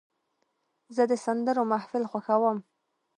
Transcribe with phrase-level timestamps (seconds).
[0.95, 2.57] زه د سندرو محفل خوښوم.